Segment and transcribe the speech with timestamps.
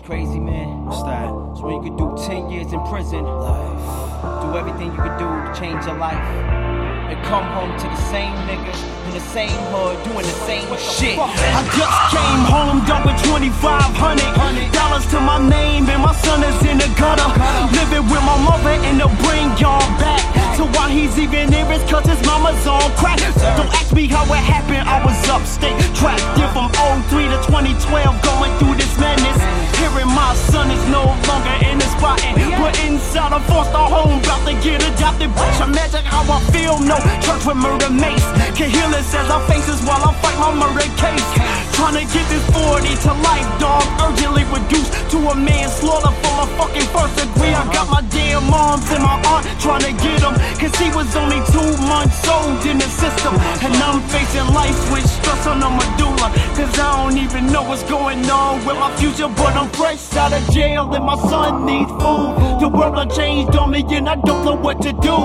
[0.00, 0.84] crazy, man?
[0.86, 1.28] What's that?
[1.56, 4.42] So when you could do 10 years in prison, Life.
[4.42, 6.20] do everything you could do to change your life,
[7.08, 11.16] and come home to the same niggas in the same hood doing the same shit.
[11.18, 16.58] I just came home done with 2500 dollars to my name and my son is
[16.68, 17.24] in the gutter.
[17.72, 20.20] Living with my mother and they'll bring y'all back.
[20.56, 23.18] So why he's even here is cause his mama's on crack.
[23.56, 25.87] Don't ask me how it happened, I was upstate.
[35.60, 36.78] Imagine how I feel.
[36.78, 38.24] No church with murder mace.
[38.56, 41.28] Can heal us as our faces while I fight my murder case.
[41.74, 43.84] Trying to get this 40 to life, dog.
[44.02, 47.54] Urgently reduced to a manslaughter for my fucking first degree.
[47.54, 50.34] I got my damn moms and my aunt trying to get him.
[50.58, 53.34] Cause he was only two months old in the system.
[53.62, 56.34] And I'm facing life with stress on the medulla.
[56.58, 56.97] Cause I
[57.28, 59.28] even know what's going on with my future.
[59.28, 62.58] But I'm fresh out of jail and my son needs food.
[62.60, 65.16] The world done changed on me and I don't know what to do.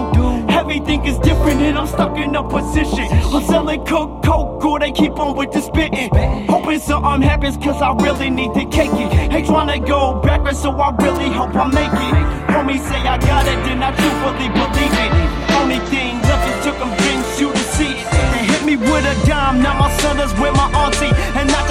[0.52, 3.08] Everything is different and I'm stuck in a position.
[3.10, 6.10] I'm selling coke, coke, or they keep on with the spitting.
[6.48, 9.32] Hoping something happens cause I really need to cake it.
[9.32, 12.16] Ain't trying to go backwards so I really hope I make it.
[12.52, 15.12] Homie say I got it, then I truthfully believe it.
[15.56, 18.08] Only thing left is to convince you to see it.
[18.12, 21.13] They hit me with a dime, now my son is with my auntie.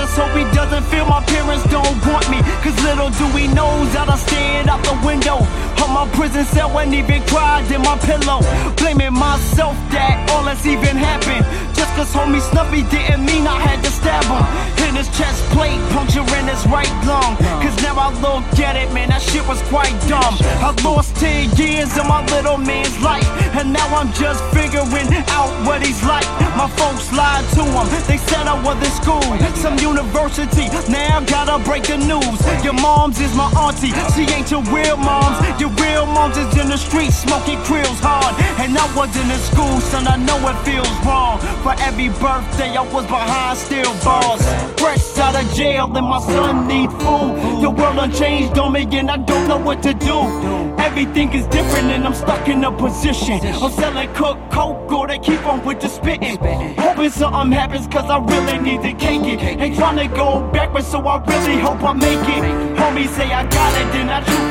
[0.03, 2.43] Just hope he doesn't feel my parents don't want me.
[2.59, 4.17] Cause little do we know that I
[6.03, 8.41] my prison cell and even cried in my pillow.
[8.77, 11.47] Blaming myself that all that's even happened.
[11.77, 14.43] Just cause homie Snuffy didn't mean I had to stab him.
[14.89, 17.37] In his chest plate, puncturing his right lung.
[17.63, 20.35] Cause now I look at it, man, that shit was quite dumb.
[20.59, 23.29] I lost 10 years of my little man's life.
[23.55, 26.27] And now I'm just figuring out what he's like.
[26.59, 27.87] My folks lied to him.
[28.11, 29.23] They said I was in school,
[29.63, 30.12] some university.
[30.33, 32.65] Now I gotta break the news.
[32.65, 33.93] Your mom's is my auntie.
[34.17, 35.37] She ain't your real moms.
[35.61, 38.35] Your real moms is in the streets smoking krills hard.
[38.59, 40.09] And I wasn't in school, son.
[40.09, 41.39] I know it feels wrong.
[41.63, 44.41] For every birthday, I was behind steel bars.
[44.81, 47.32] Fresh out of jail, and my son need food.
[48.03, 50.19] Done on me, and I don't know what to do.
[50.77, 53.39] Everything is different, and I'm stuck in a position.
[53.41, 56.37] I'm selling cook coke, or they keep on with the spitting.
[56.79, 59.41] Hoping something happens, cause I really need to cake it.
[59.41, 62.43] Ain't trying to go backwards, so I really hope I make it.
[62.77, 64.42] Homies say I got it, then I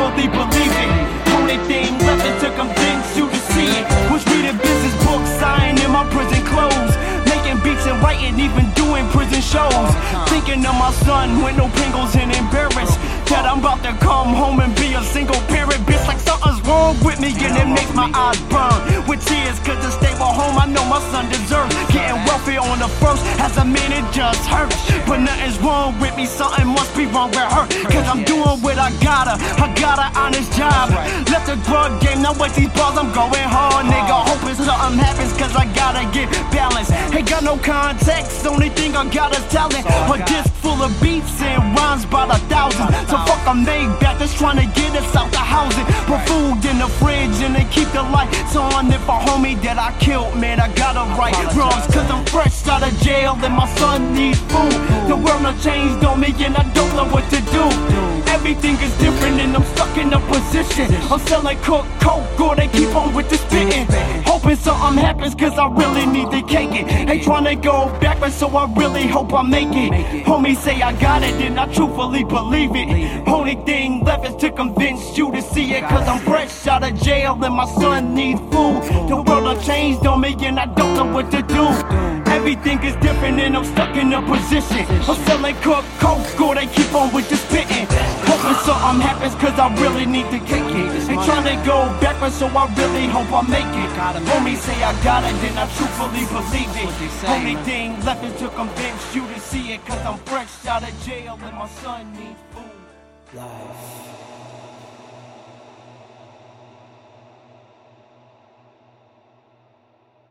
[8.32, 9.96] writing, even doing prison shows.
[10.30, 13.00] Thinking of my son with no Pringles and embarrassed.
[13.30, 15.80] That I'm about to come home and be a single parent.
[15.88, 19.08] Bitch, like something's wrong with me and it makes my eyes burn.
[19.08, 21.74] With tears, cause the stable home I know my son deserves.
[21.92, 24.76] Getting welfare on the first, as a man it just hurts.
[25.08, 27.66] But nothing's wrong with me, something must be wrong with her.
[27.88, 30.92] Cause I'm doing what I gotta, I got an honest job.
[31.32, 34.21] Left the drug game, now with these balls I'm going hard, nigga.
[35.56, 36.92] I gotta get balance.
[37.14, 39.86] Ain't got no context, only thing I got is talent.
[39.86, 42.88] A disc full of beats and rhymes by the thousand.
[43.08, 45.86] So fuck a made back, just trying to get us out the housing.
[46.08, 48.88] Put food in the fridge and they keep the lights on.
[48.92, 51.86] If a homie that I killed, man, I gotta right wrongs.
[51.94, 54.74] Cause I'm fresh out of jail and my son needs food.
[55.10, 57.64] The world done changed on me and I don't know what to do.
[58.32, 60.88] Everything is different and I'm stuck in a position.
[61.12, 63.86] I'm selling cook coke or they keep on with the spitting.
[64.42, 66.88] Hoping something happens cause I really need to cake it.
[67.08, 70.26] Ain't trying to go backwards so I really hope I make it.
[70.26, 73.28] Homies say I got it and I truthfully believe it.
[73.28, 75.84] Only thing left is to convince you to see it.
[75.84, 78.82] Cause I'm fresh out of jail and my son needs food.
[79.10, 82.21] The world done changed on me and I don't know what to do.
[82.42, 84.84] Everything is different and I'm stuck in a position.
[85.06, 87.86] I'm selling cook coke or they keep on with the spitting.
[88.26, 90.90] Hoping something happens cause I really need to kick it.
[91.08, 93.92] Ain't trying to go backwards so I really hope I make it.
[94.26, 97.30] Homies say I got it then I truthfully believe it.
[97.30, 99.86] Only thing left is to convince you to see it.
[99.86, 103.38] Cause I'm fresh out of jail and my son needs food.
[103.38, 104.31] Life.